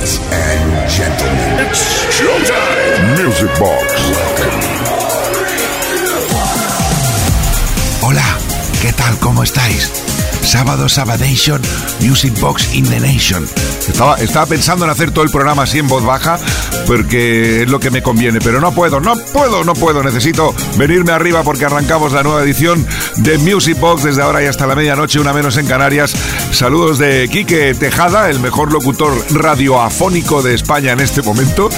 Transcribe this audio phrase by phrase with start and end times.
[0.00, 1.82] Ladies and gentlemen, it's
[2.16, 3.22] showtime.
[3.22, 3.92] Music Box.
[8.00, 8.38] Hola,
[8.80, 9.18] ¿qué tal?
[9.18, 10.09] ¿Cómo estáis?
[10.42, 11.60] Sábado Sabadation,
[12.00, 13.46] Music Box in the Nation.
[13.88, 16.38] Estaba, estaba pensando en hacer todo el programa así en voz baja,
[16.86, 20.02] porque es lo que me conviene, pero no puedo, no puedo, no puedo.
[20.02, 24.66] Necesito venirme arriba porque arrancamos la nueva edición de Music Box desde ahora y hasta
[24.66, 26.14] la medianoche, una menos en Canarias.
[26.52, 31.68] Saludos de Quique Tejada, el mejor locutor radioafónico de España en este momento,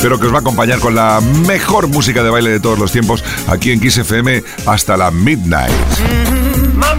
[0.00, 2.92] pero que os va a acompañar con la mejor música de baile de todos los
[2.92, 5.72] tiempos aquí en Kiss FM hasta la midnight.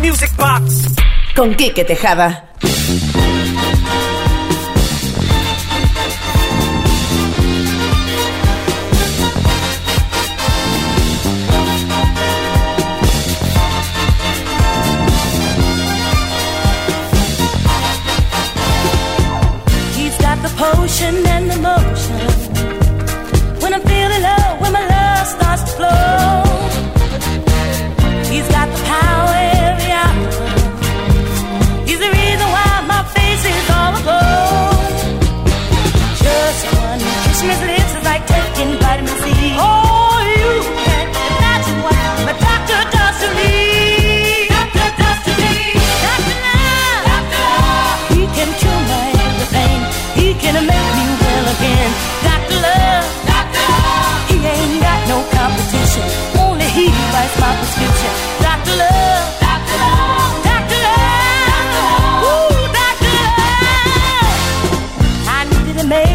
[0.02, 0.88] Music Box
[1.42, 2.44] con Quique Tejada.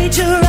[0.08, 0.45] nature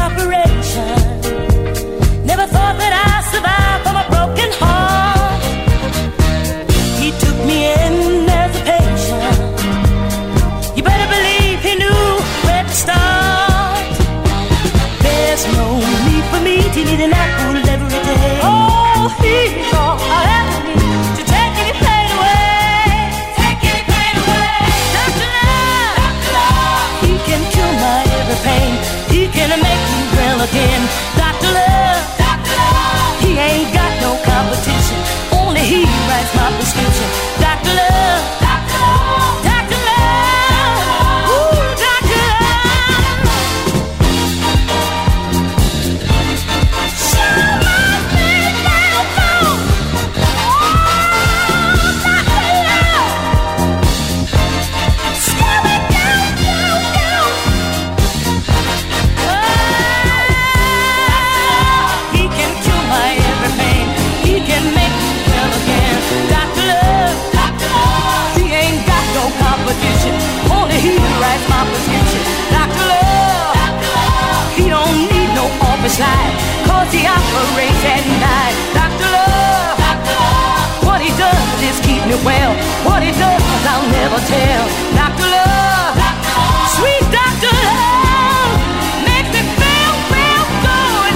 [82.07, 82.53] me well.
[82.87, 84.63] What he does, I'll never tell.
[84.95, 86.31] Doctor Love, Doctor
[86.79, 88.55] sweet Doctor Love,
[89.03, 89.93] makes me feel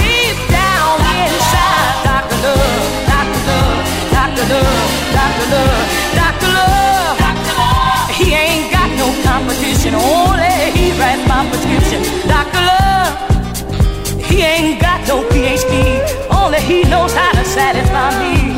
[0.03, 1.95] deep down inside.
[2.03, 5.87] Doctor Love, Doctor Love, Doctor Love, Doctor Love,
[6.19, 9.95] Doctor Love, he ain't got no competition.
[9.95, 12.03] Only he writes my prescription.
[12.27, 13.15] Doctor Love.
[14.27, 18.50] He ain't got no PhD, only he knows how to satisfy me.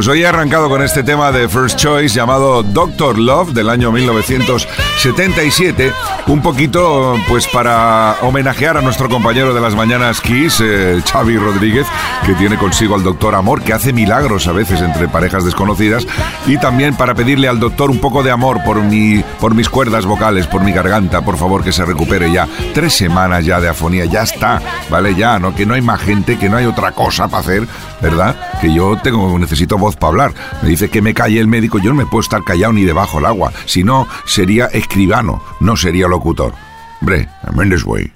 [0.00, 3.92] Pues hoy he arrancado con este tema de First Choice llamado Doctor Love del año
[3.92, 5.92] 1977,
[6.30, 11.88] un poquito pues para homenajear a nuestro compañero de las mañanas Kiss, eh, Xavi Rodríguez,
[12.24, 16.06] que tiene consigo al Doctor Amor, que hace milagros a veces entre parejas desconocidas,
[16.46, 20.06] y también para pedirle al doctor un poco de amor por, mi, por mis cuerdas
[20.06, 22.46] vocales, por mi garganta, por favor que se recupere ya.
[22.74, 25.16] Tres semanas ya de afonía, ya está, ¿vale?
[25.16, 25.52] Ya, ¿no?
[25.52, 27.66] Que no hay más gente, que no hay otra cosa para hacer,
[28.00, 28.36] ¿verdad?
[28.60, 30.34] Que yo tengo, necesito voz para hablar.
[30.62, 33.18] Me dice que me calle el médico, yo no me puedo estar callado ni debajo
[33.18, 33.52] del agua.
[33.66, 36.52] Si no, sería escribano, no sería locutor.
[37.00, 38.12] Hombre, I'm this way.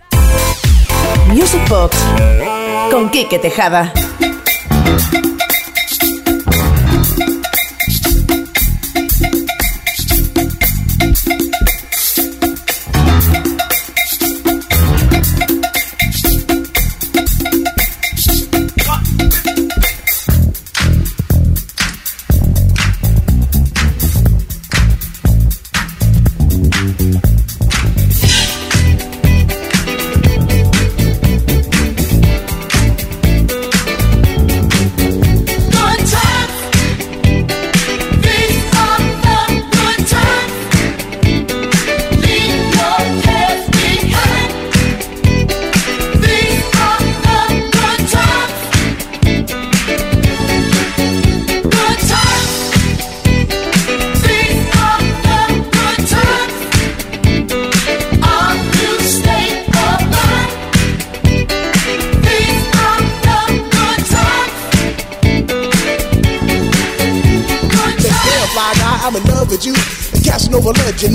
[1.28, 1.96] Music Box
[2.90, 3.92] con Quique Tejada.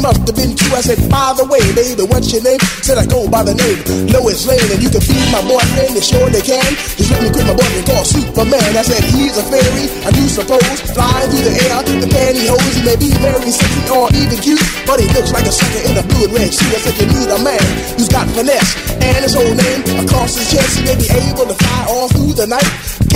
[0.02, 0.74] Must have been true.
[0.76, 2.60] I said, by the way, baby, what's your name?
[2.82, 3.80] Said I go by the name
[4.10, 5.96] Lois Lane, and you can be my boyfriend.
[5.96, 6.72] You sure they can.
[6.96, 8.72] Just let me quit my boyfriend called Superman.
[8.76, 9.86] I said he's a fairy.
[10.08, 11.82] I do suppose flying through the air.
[12.00, 15.54] The pantyhose, he may be very sexy or even cute, but he looks like a
[15.54, 16.72] sucker in a blue and red suit.
[16.72, 17.66] I said you need a man
[18.00, 20.80] who's got finesse and his whole name across his chest.
[20.80, 22.68] He may be able to fly all through the night.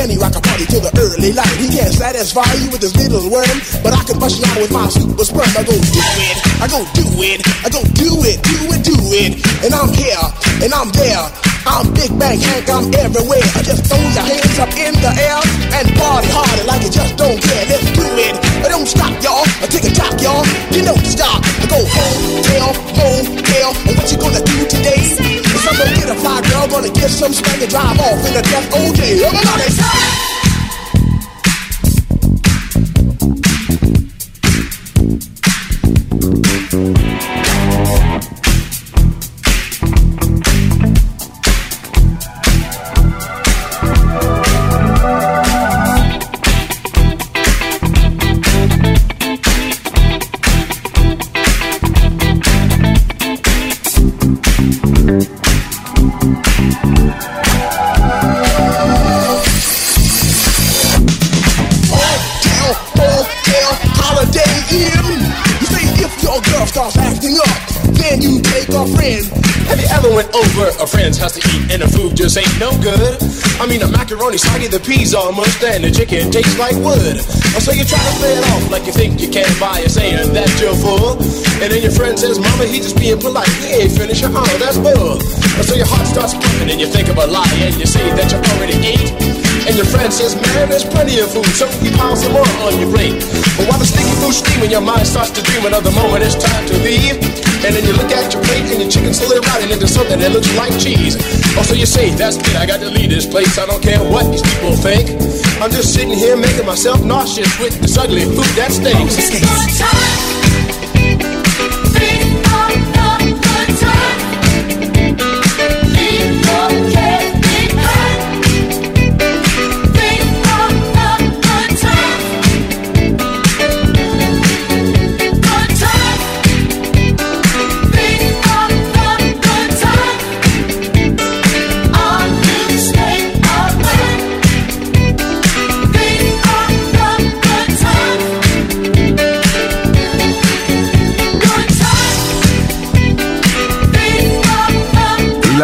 [0.09, 1.55] He rock a party till the early light?
[1.59, 4.71] He can't satisfy you with his little worm, but I can bust you out with
[4.71, 5.47] my super sperm.
[5.55, 8.97] I go do it, I go do it, I go do it, do it, do
[9.15, 9.31] it,
[9.63, 10.25] and I'm here,
[10.63, 11.23] and I'm there.
[11.65, 13.43] I'm Big Bang Hank, I'm everywhere.
[13.55, 15.39] I just throw your hands up in the air
[15.79, 17.63] and party harder like you just don't care.
[17.71, 18.35] Let's do it.
[18.63, 19.47] I Don't stop, y'all.
[19.63, 20.43] I take a talk, y'all.
[20.75, 21.39] You don't stop.
[21.39, 23.71] I go home, tell, home, tell.
[23.87, 25.32] And what you gonna do today?
[25.77, 28.69] Gonna get a fly girl, gonna get some spank and drive off in a death
[28.73, 29.21] OJ.
[29.21, 29.63] Everybody.
[29.69, 30.32] a
[74.13, 77.17] macaroni soggy, the peas almost, and the chicken tastes like wood.
[77.57, 80.49] So you try to play it off like you think you can by saying that
[80.61, 81.17] you're full.
[81.61, 83.49] And then your friend says, Mama, he just being polite.
[83.65, 84.23] He ain't finished.
[84.25, 85.17] Oh, that's bull.
[85.65, 88.29] So your heart starts pumping and you think of a lie and you say that
[88.29, 89.13] you already ate.
[89.65, 92.77] And your friend says, man, there's plenty of food, so you pile some more on
[92.77, 93.17] your plate.
[93.57, 96.67] But while the sticky food's steaming, your mind starts to dream another moment it's time
[96.67, 97.42] to leave.
[97.65, 100.31] And then you look at your plate and your chicken's slowly rotting into something that
[100.31, 101.15] looks like cheese.
[101.55, 103.57] Oh, also, you say, that's it, I got to leave this place.
[103.57, 105.09] I don't care what these people think.
[105.61, 110.32] I'm just sitting here making myself nauseous with this ugly food that stinks.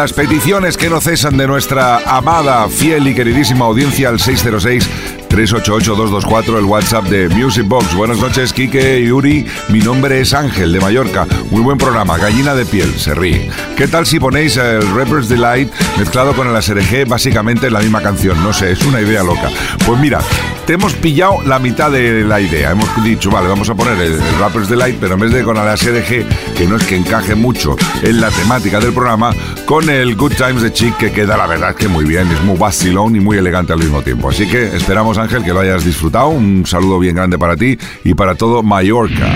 [0.00, 4.88] Las peticiones que no cesan de nuestra amada, fiel y queridísima audiencia al 606
[5.28, 7.94] 388-224, el WhatsApp de Music Box.
[7.94, 9.46] Buenas noches, Kike y Yuri.
[9.68, 11.26] Mi nombre es Ángel, de Mallorca.
[11.50, 13.48] Muy buen programa, gallina de piel, se ríe.
[13.76, 18.02] ¿Qué tal si ponéis el Rapper's Delight mezclado con el ASRG, básicamente en la misma
[18.02, 18.42] canción?
[18.42, 19.50] No sé, es una idea loca.
[19.86, 20.20] Pues mira,
[20.66, 22.70] te hemos pillado la mitad de la idea.
[22.70, 25.66] Hemos dicho, vale, vamos a poner el, Rapper's Delight, pero en vez de con el
[25.68, 26.26] ASRG,
[26.56, 29.32] que no es que encaje mucho en la temática del programa,
[29.66, 32.56] con el Good Times de Chick, que queda la verdad que muy bien, es muy
[32.56, 34.28] vacilón y muy elegante al mismo tiempo.
[34.30, 36.28] Así que esperamos Ángel, que lo hayas disfrutado.
[36.28, 39.32] Un saludo bien grande para ti y para todo Mallorca.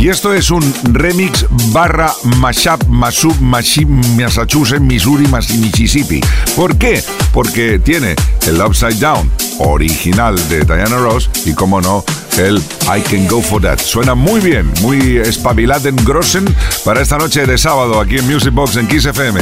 [0.00, 0.62] Y esto es un
[0.94, 6.22] remix barra mashup, mashup, mashup, Massachusetts, Missouri, Mississippi.
[6.56, 7.04] ¿Por qué?
[7.34, 8.16] Porque tiene
[8.46, 12.02] el Upside Down original de Diana Ross y, como no,
[12.38, 13.80] el I Can Go For That.
[13.80, 16.46] Suena muy bien, muy espabiladen grossen
[16.82, 19.38] para esta noche de sábado aquí en Music Box en Kiss FM.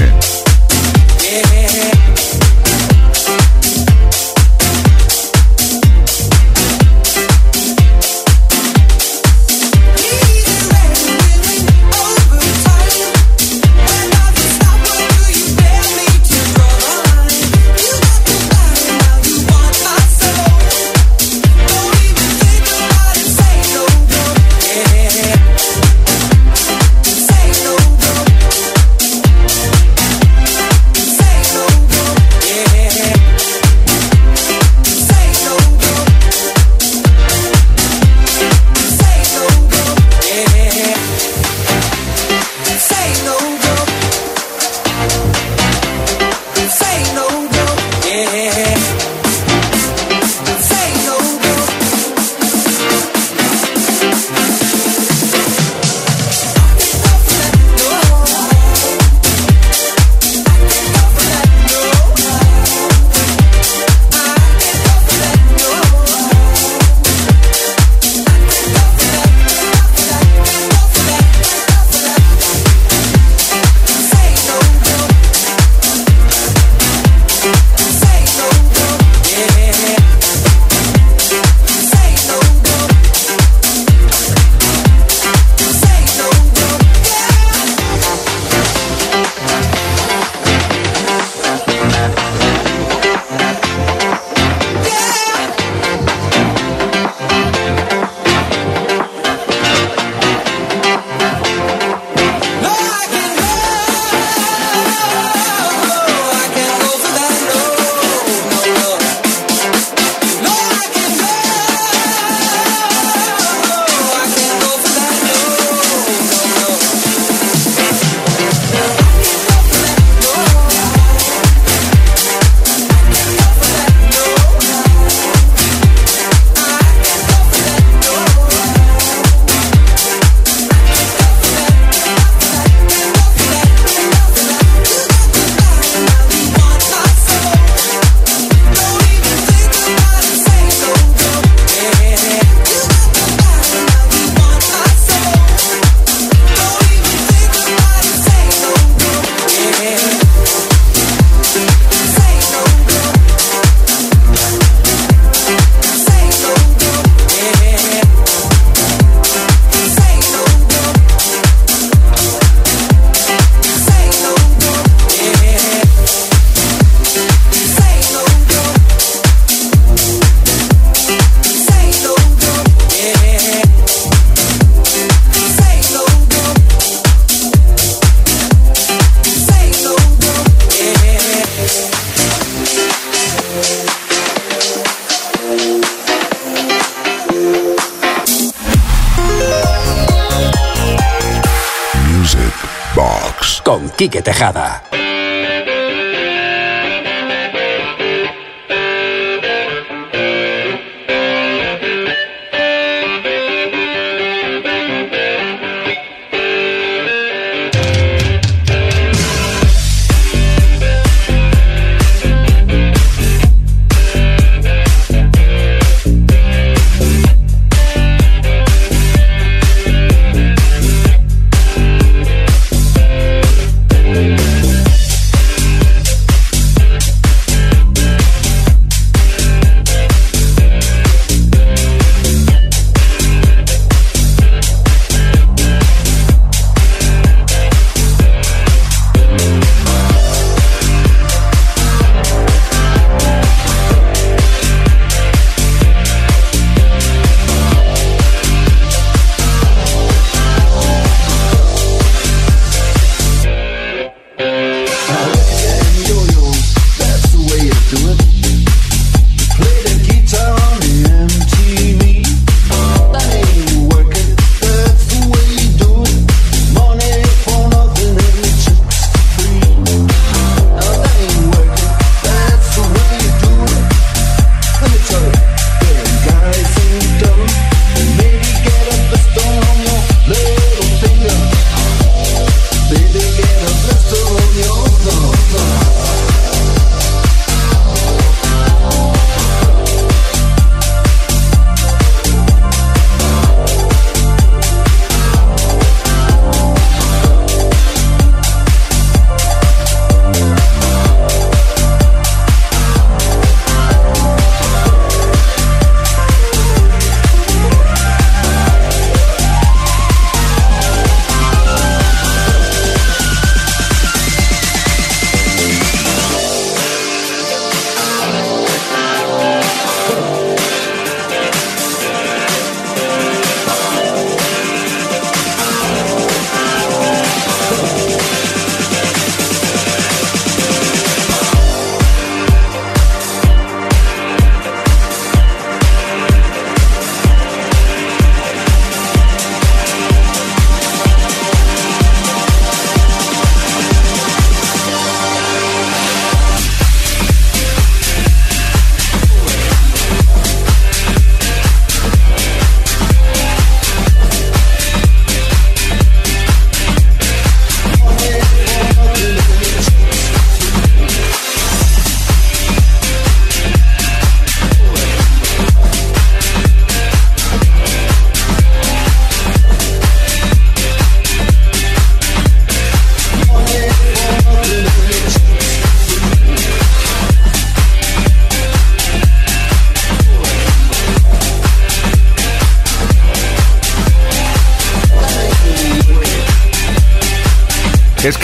[193.99, 194.68] Quique Tejada.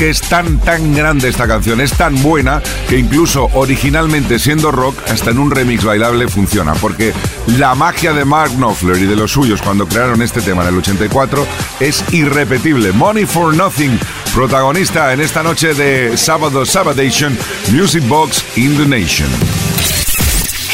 [0.04, 4.99] Que es tan, tan grande esta canción, es tan buena que incluso originalmente siendo rock,
[5.08, 7.14] hasta en un remix bailable funciona, porque
[7.56, 10.76] la magia de Mark Knopfler y de los suyos cuando crearon este tema en el
[10.76, 11.46] 84
[11.80, 12.92] es irrepetible.
[12.92, 13.99] Money for Nothing,
[14.34, 17.38] protagonista en esta noche de Sábado Sabadation,
[17.73, 19.30] Music Box in the Nation.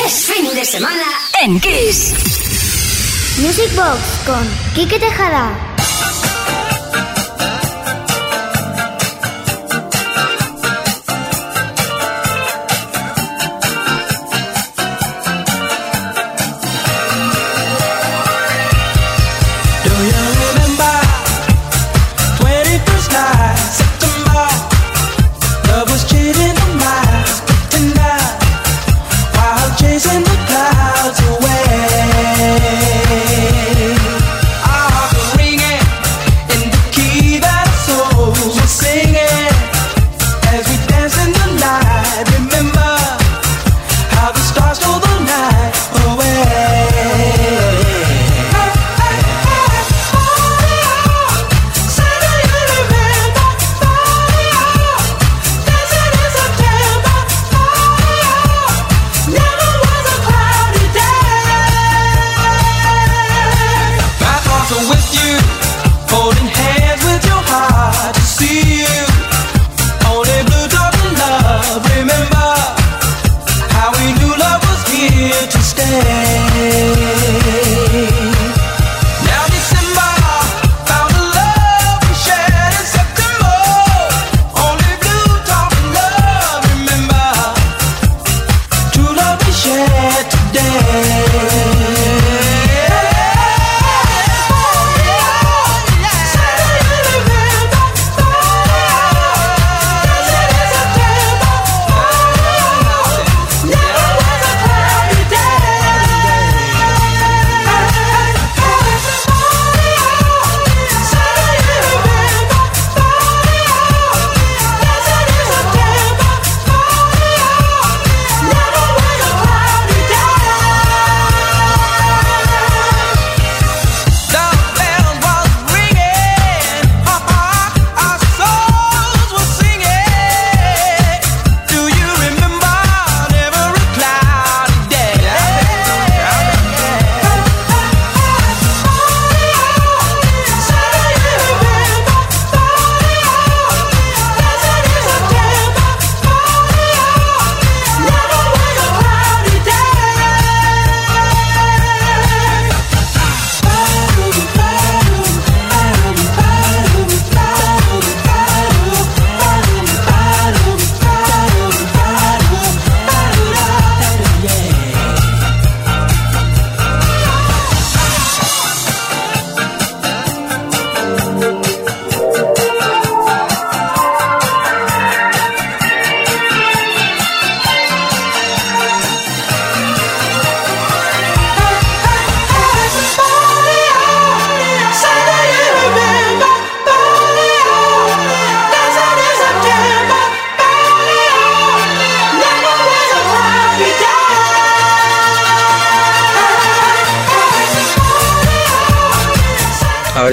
[0.04, 1.04] Es fin de semana
[1.40, 2.14] en Kiss.
[3.38, 4.44] Music Box con
[4.74, 5.69] Kike Tejada.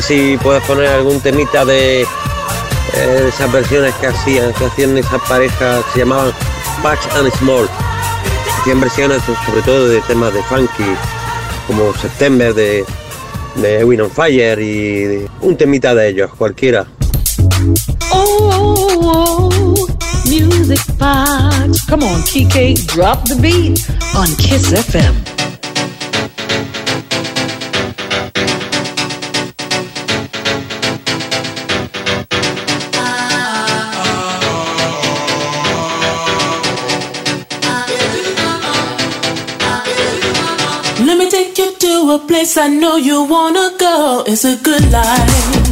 [0.07, 2.05] si puedes poner algún temita eh,
[2.93, 6.31] de esas versiones que hacían, que hacían esas parejas, se llamaban
[6.81, 7.67] Patch and Small.
[8.59, 10.95] Hacían versiones sobre todo de temas de funky,
[11.67, 12.85] como September de,
[13.55, 16.87] de Win on Fire y un temita de ellos, cualquiera.
[18.11, 19.87] Oh, oh, oh, oh
[20.25, 21.85] music box.
[21.85, 25.26] Come on, TK, drop the beat on Kiss FM.
[42.59, 44.23] I know you wanna go.
[44.25, 45.66] It's a good life.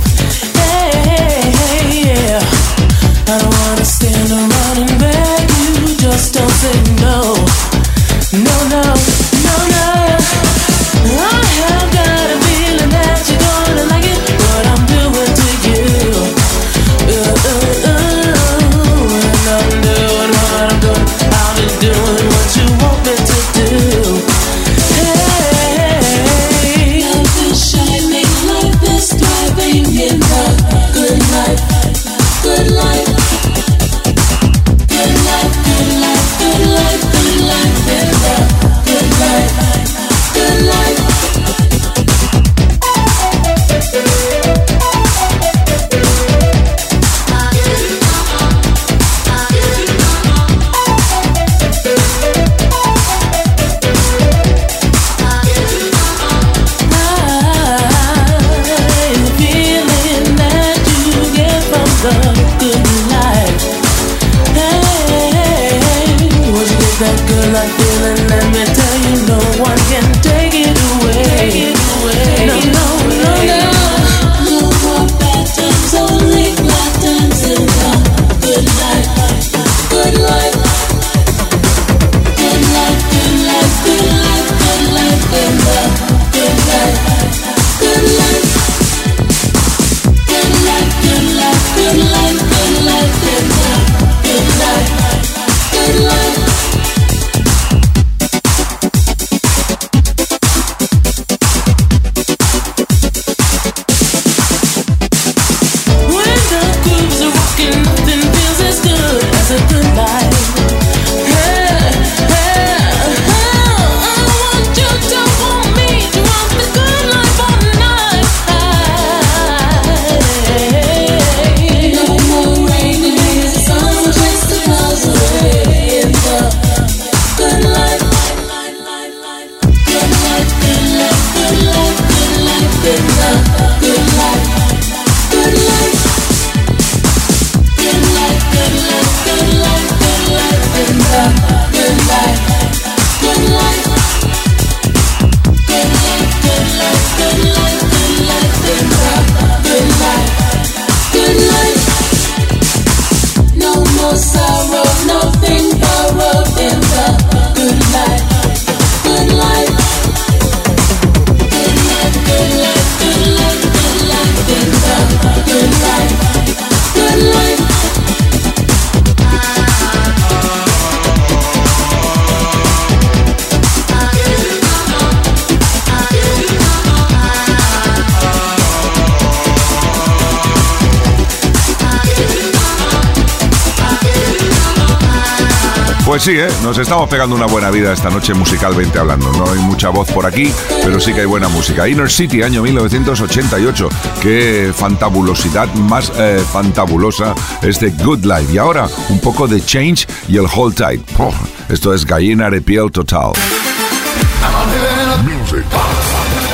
[186.66, 189.32] Nos estamos pegando una buena vida esta noche musicalmente hablando.
[189.34, 190.52] No hay mucha voz por aquí,
[190.84, 191.88] pero sí que hay buena música.
[191.88, 193.88] Inner City, año 1988.
[194.20, 198.52] Qué fantabulosidad más eh, fantabulosa este Good Life.
[198.52, 201.02] Y ahora un poco de Change y el Hold Tight.
[201.20, 201.32] Oh,
[201.70, 203.34] esto es gallina de piel total.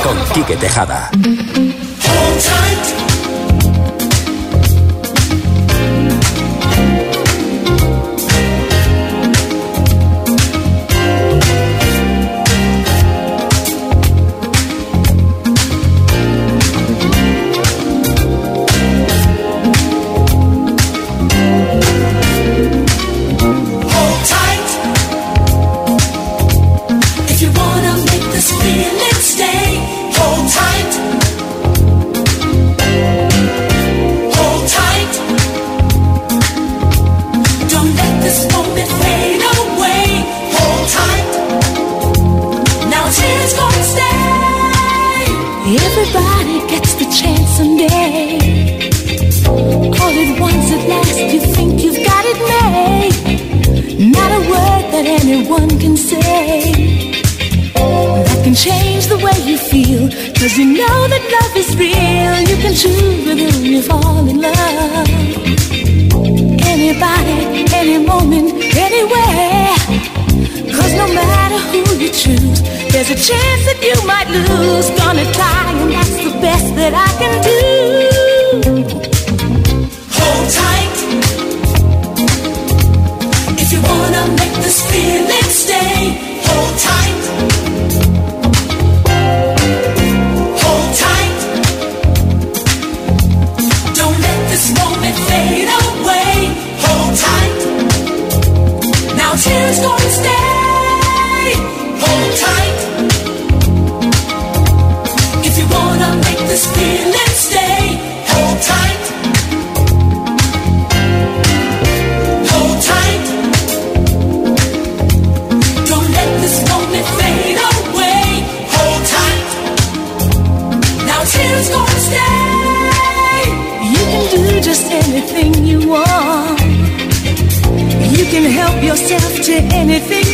[0.02, 1.10] Con Quique Tejada.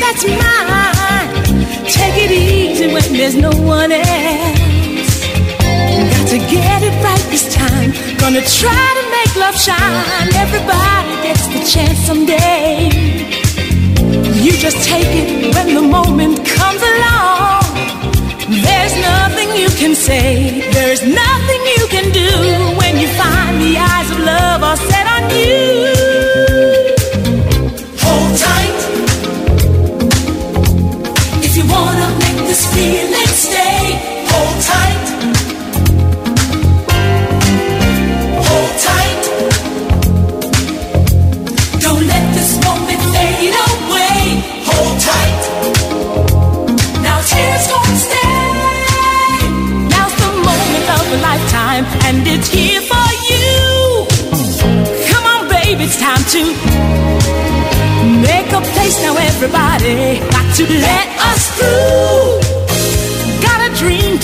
[0.08, 1.28] That's mine.
[1.84, 5.10] Take it easy when there's no one else.
[6.12, 7.90] Got to get it right this time.
[8.16, 10.28] Gonna try to make love shine.
[10.44, 12.88] Everybody gets the chance someday.
[14.44, 17.62] You just take it when the moment comes along.
[18.66, 22.30] There's nothing you can say, there's nothing you can do
[22.80, 25.97] when you find the eyes of love are set on you.
[32.58, 33.78] Stay,
[34.30, 35.06] hold tight.
[38.46, 39.22] Hold tight.
[41.84, 44.18] Don't let this moment fade away.
[44.68, 45.42] Hold tight.
[47.06, 48.36] Now tears gonna stay.
[49.92, 54.06] Now's the moment of a lifetime, and it's here for you.
[55.10, 55.48] Come on,
[55.80, 56.42] it's time to
[58.26, 60.18] make a place now, everybody.
[60.34, 62.47] Got to let us through.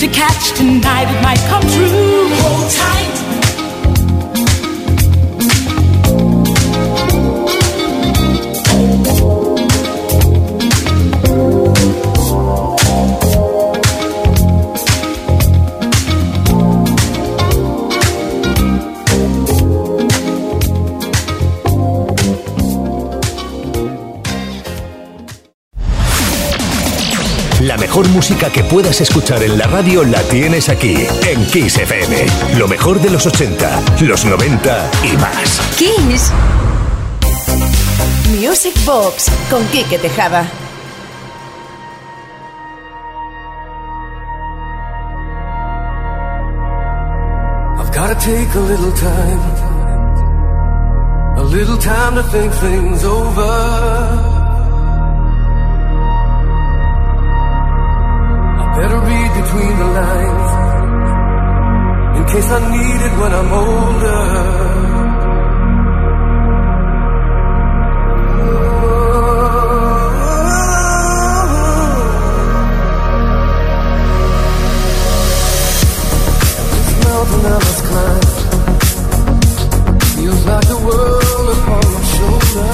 [0.05, 2.29] To catch tonight, it might come true.
[2.43, 3.24] Hold tight.
[27.65, 30.95] La mejor música que puedas escuchar en la radio la tienes aquí,
[31.27, 32.27] en Kiss FM.
[32.59, 35.59] Lo mejor de los 80, los 90 y más.
[35.75, 36.31] Kiss.
[38.39, 40.47] Music Box con Quique Tejada.
[47.79, 49.39] I've gotta take a little time,
[51.37, 54.44] a little time to think things over.
[58.75, 60.51] Better read between the lines,
[62.17, 64.21] in case I need it when I'm older.
[76.75, 77.59] This mountain I
[80.15, 82.71] feels like the world upon my shoulder.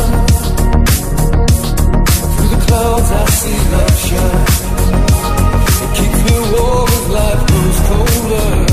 [2.33, 4.50] Through the clouds I see love shine
[6.61, 8.70] as life grows colder.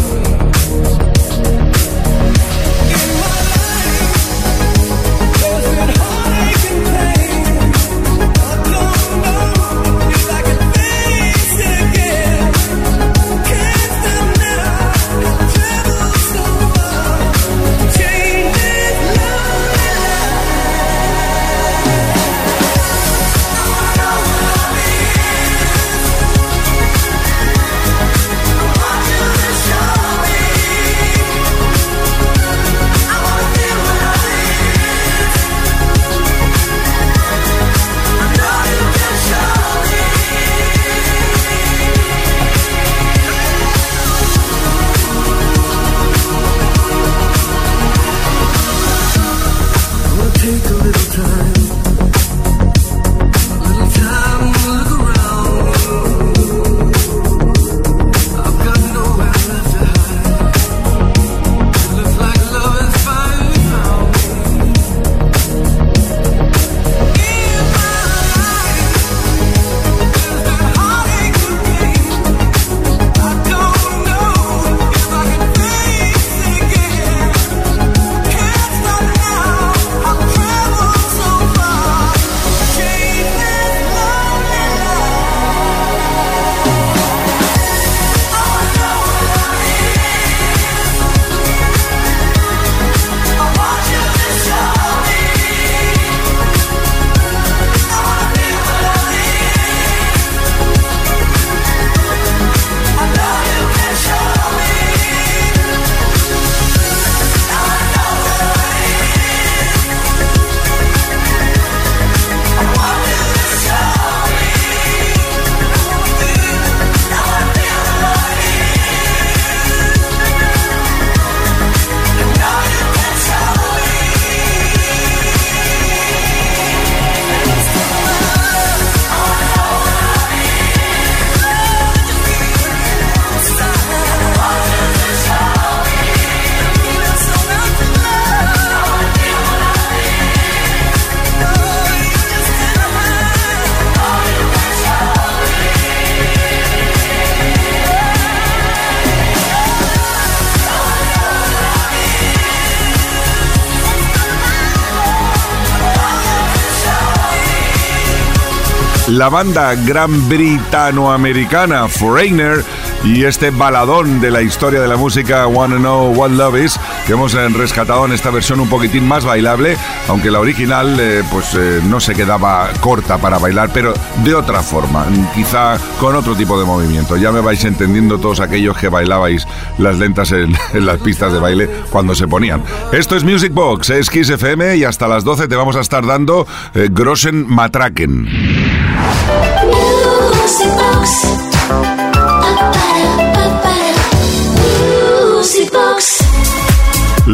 [159.08, 162.64] La banda gran britanoamericana Foreigner
[163.04, 167.14] y este baladón de la historia de la música Wanna Know What Love Is que
[167.14, 169.76] hemos eh, rescatado en esta versión un poquitín más bailable,
[170.08, 173.94] aunque la original eh, pues eh, no se quedaba corta para bailar, pero
[174.24, 177.16] de otra forma, quizá con otro tipo de movimiento.
[177.16, 179.46] Ya me vais entendiendo todos aquellos que bailabais
[179.78, 182.62] las lentas en, las pistas de baile cuando se ponían.
[182.92, 186.04] Esto es Music Box, es Kiss FM y hasta las 12 te vamos a estar
[186.04, 188.67] dando eh, Grossen Matraken.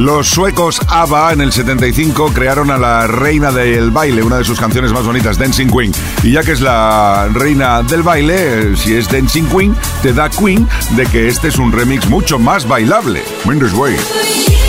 [0.05, 4.59] Los suecos ABBA en el 75 crearon a la reina del baile, una de sus
[4.59, 5.93] canciones más bonitas, Dancing Queen.
[6.23, 10.29] Y ya que es la reina del baile, eh, si es Dancing Queen, te da
[10.29, 13.23] Queen de que este es un remix mucho más bailable.
[13.47, 14.64] Mendes Way.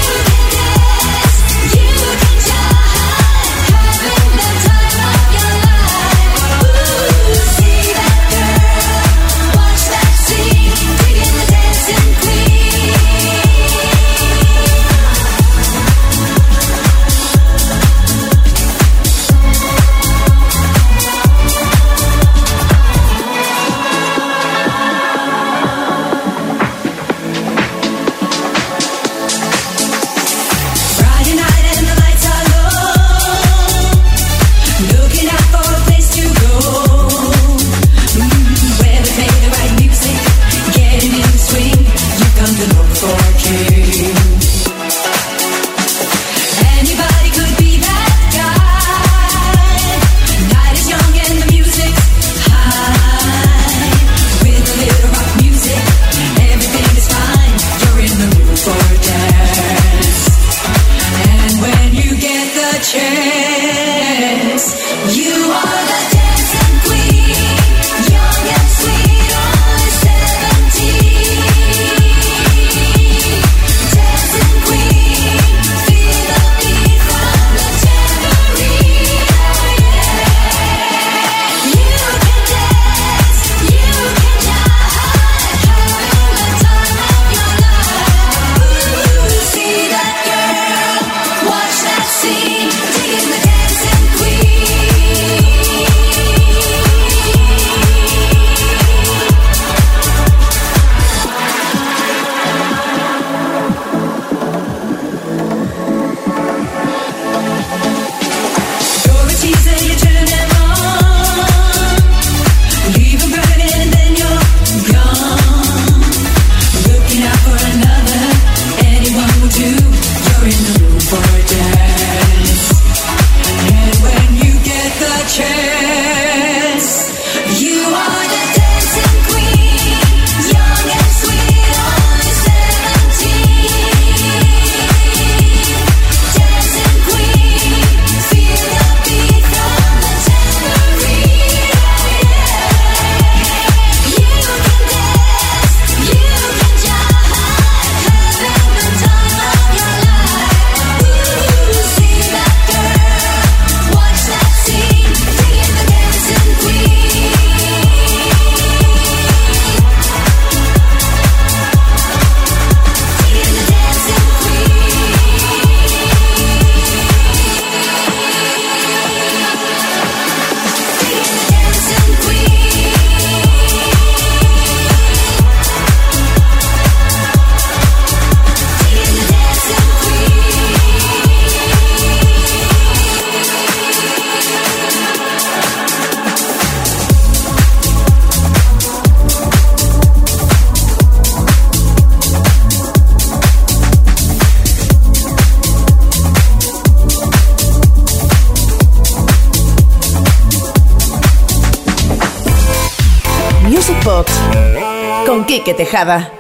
[205.78, 206.35] Tejada.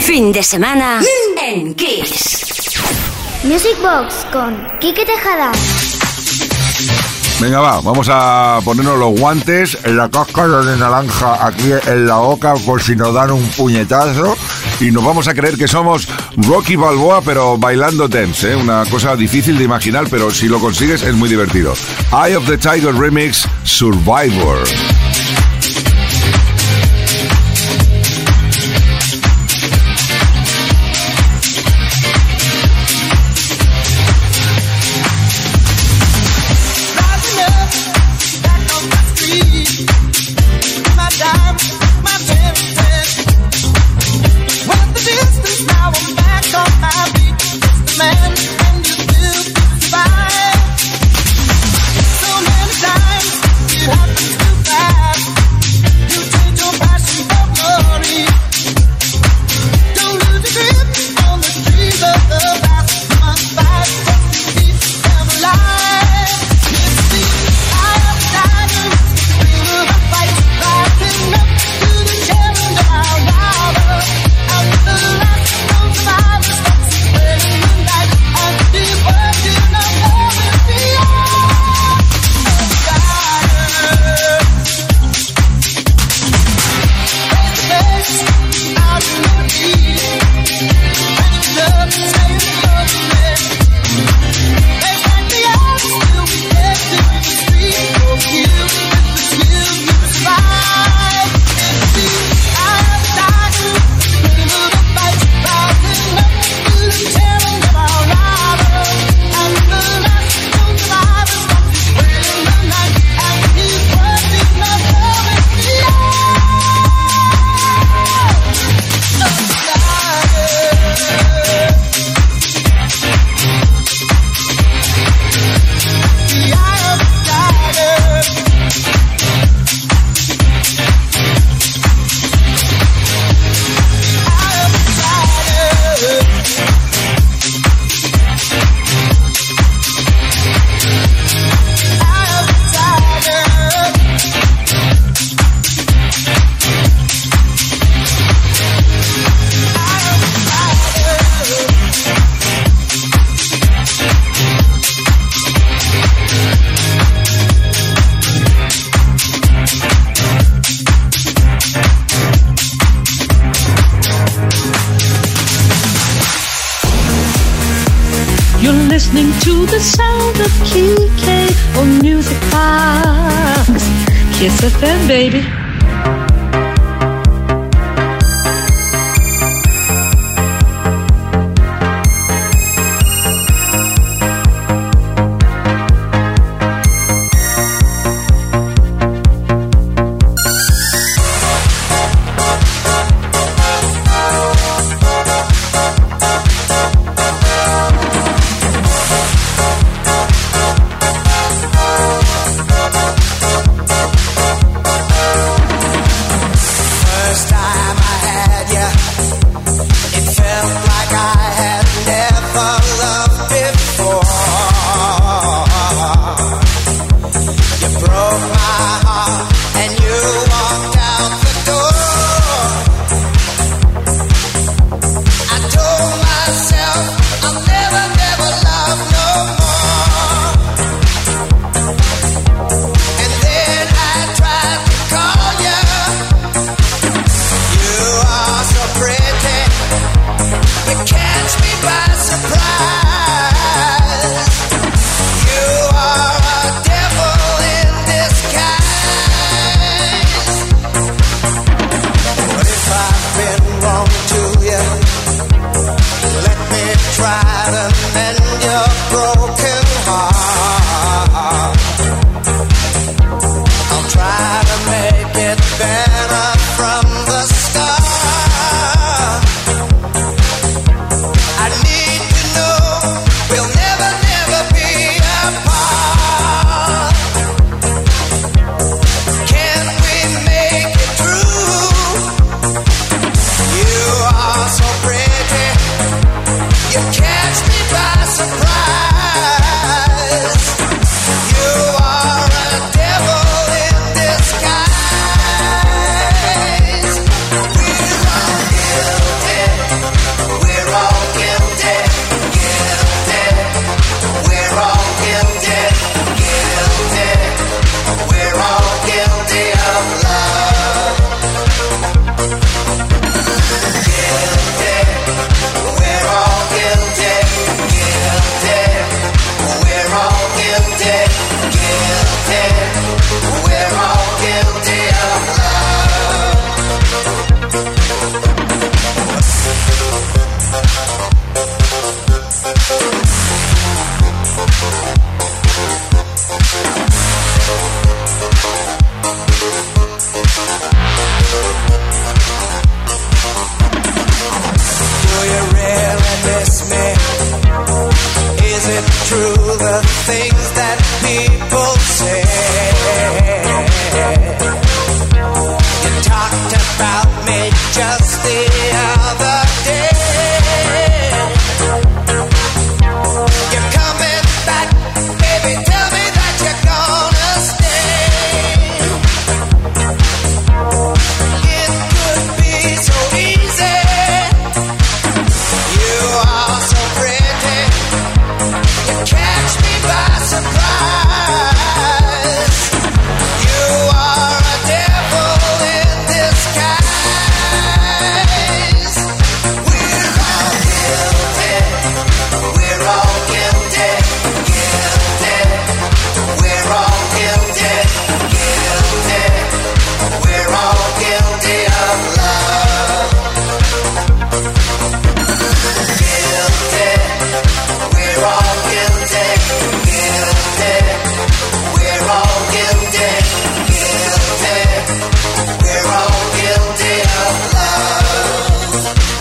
[0.00, 1.00] Fin de semana
[1.40, 2.40] en Kiss.
[3.44, 5.50] Music Box con Quique Tejada.
[7.40, 12.54] Venga, va, vamos a ponernos los guantes, la cáscara de naranja aquí en la boca
[12.64, 14.36] por si nos dan un puñetazo
[14.78, 18.56] y nos vamos a creer que somos Rocky Balboa pero bailando dance, ¿eh?
[18.56, 21.74] una cosa difícil de imaginar pero si lo consigues es muy divertido.
[22.12, 24.62] Eye of the Tiger Remix Survivor.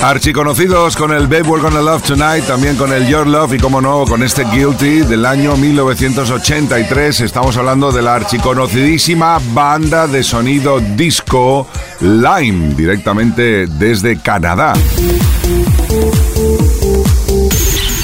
[0.01, 3.79] Archiconocidos con el Babe We're Gonna Love Tonight, también con el Your Love y como
[3.79, 7.21] no, con este Guilty del año 1983.
[7.21, 11.67] Estamos hablando de la archiconocidísima banda de sonido disco
[11.99, 14.73] Lime, directamente desde Canadá.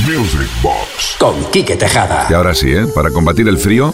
[0.06, 1.16] Music Box.
[1.18, 2.28] Con Quique Tejada.
[2.30, 2.86] Y ahora sí, ¿eh?
[2.93, 3.93] para combatir el frío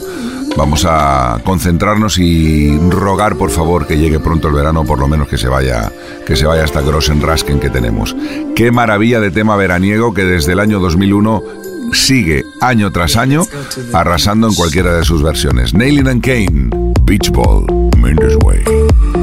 [0.55, 5.27] Vamos a concentrarnos y rogar, por favor, que llegue pronto el verano, por lo menos
[5.27, 5.91] que se vaya,
[6.25, 8.15] que se vaya hasta Grossenrasken que tenemos.
[8.55, 11.43] Qué maravilla de tema veraniego que desde el año 2001
[11.91, 13.43] sigue año tras año
[13.93, 15.73] arrasando en cualquiera de sus versiones.
[15.73, 16.69] Nailing and Kane,
[17.03, 17.65] Beach Ball,
[17.97, 19.22] Minder's Way.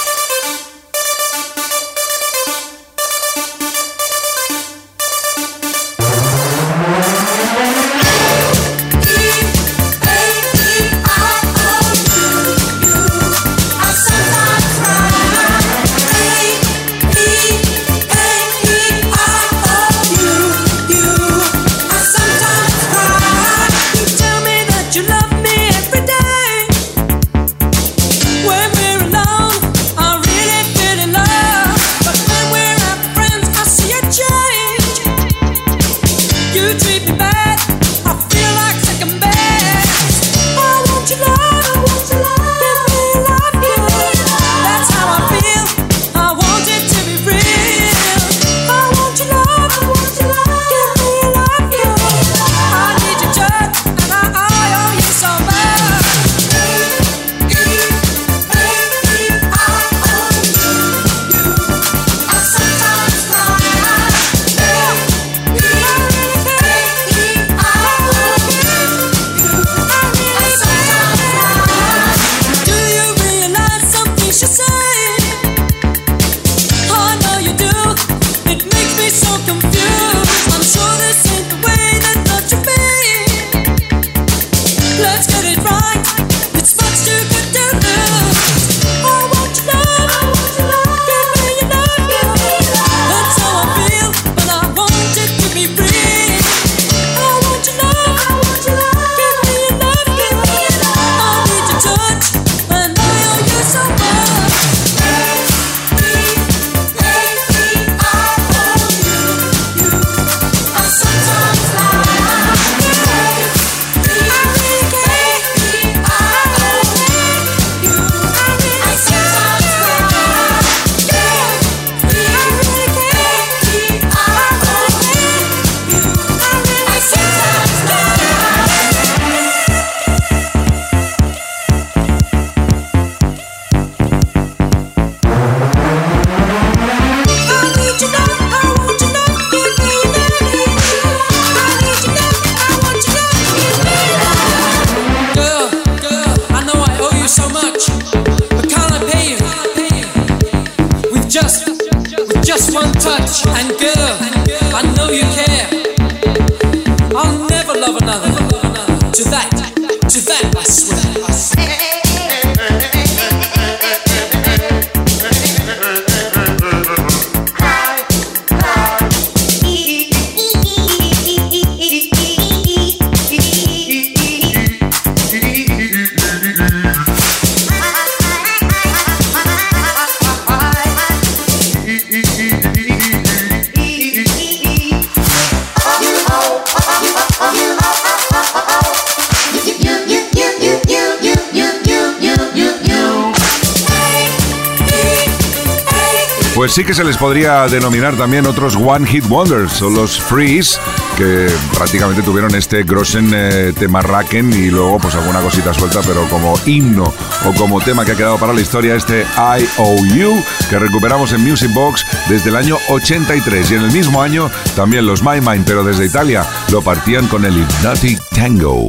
[196.61, 200.79] Pues sí que se les podría denominar también otros One Hit Wonders, son los Freeze,
[201.17, 206.29] que prácticamente tuvieron este Grossen eh, tema Racken y luego pues alguna cosita suelta, pero
[206.29, 207.11] como himno
[207.45, 211.73] o como tema que ha quedado para la historia este IOU, que recuperamos en Music
[211.73, 215.83] Box desde el año 83 y en el mismo año también los My Mind, pero
[215.83, 218.87] desde Italia lo partían con el Hypnotic Tango.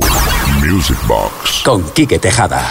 [0.60, 1.62] Music Box.
[1.64, 2.70] Con Quique Tejada.